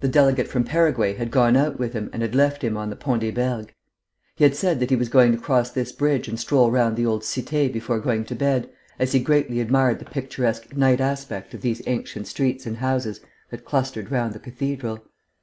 The 0.00 0.08
delegate 0.08 0.46
from 0.46 0.64
Paraguay 0.64 1.14
had 1.14 1.30
gone 1.30 1.56
out 1.56 1.78
with 1.78 1.94
him 1.94 2.10
and 2.12 2.20
had 2.20 2.34
left 2.34 2.60
him 2.62 2.76
on 2.76 2.90
the 2.90 2.96
Pont 2.96 3.22
des 3.22 3.32
Bergues. 3.32 3.70
He 4.36 4.44
had 4.44 4.54
said 4.54 4.78
that 4.78 4.90
he 4.90 4.94
was 4.96 5.08
going 5.08 5.32
to 5.32 5.38
cross 5.38 5.70
this 5.70 5.90
bridge 5.90 6.28
and 6.28 6.38
stroll 6.38 6.70
round 6.70 6.98
the 6.98 7.06
old 7.06 7.22
cité 7.22 7.72
before 7.72 7.98
going 7.98 8.24
to 8.26 8.34
bed, 8.34 8.68
as 8.98 9.12
he 9.12 9.20
greatly 9.20 9.60
admired 9.60 10.00
the 10.00 10.04
picturesque 10.04 10.76
night 10.76 11.00
aspect 11.00 11.54
of 11.54 11.62
these 11.62 11.80
ancient 11.86 12.26
streets 12.26 12.66
and 12.66 12.76
houses 12.76 13.20
that 13.50 13.64
clustered 13.64 14.10
round 14.12 14.34
the 14.34 14.38
cathedral. 14.38 15.02